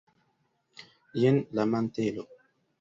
[1.25, 2.23] jen la mantelo!